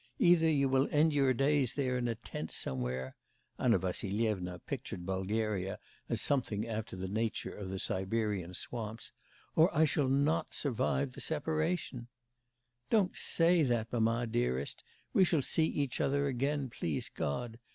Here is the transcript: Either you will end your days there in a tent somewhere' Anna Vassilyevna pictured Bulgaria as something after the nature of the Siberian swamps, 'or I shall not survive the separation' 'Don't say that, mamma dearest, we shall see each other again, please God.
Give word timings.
Either 0.17 0.49
you 0.49 0.67
will 0.67 0.87
end 0.91 1.13
your 1.13 1.31
days 1.31 1.75
there 1.75 1.95
in 1.95 2.07
a 2.07 2.15
tent 2.15 2.49
somewhere' 2.51 3.15
Anna 3.59 3.77
Vassilyevna 3.77 4.57
pictured 4.65 5.05
Bulgaria 5.05 5.77
as 6.09 6.19
something 6.19 6.67
after 6.67 6.95
the 6.95 7.07
nature 7.07 7.53
of 7.55 7.69
the 7.69 7.77
Siberian 7.77 8.55
swamps, 8.55 9.11
'or 9.55 9.69
I 9.77 9.85
shall 9.85 10.09
not 10.09 10.55
survive 10.55 11.11
the 11.13 11.21
separation' 11.21 12.07
'Don't 12.89 13.15
say 13.15 13.61
that, 13.61 13.93
mamma 13.93 14.25
dearest, 14.25 14.83
we 15.13 15.23
shall 15.23 15.43
see 15.43 15.67
each 15.67 16.01
other 16.01 16.25
again, 16.25 16.71
please 16.71 17.07
God. 17.07 17.59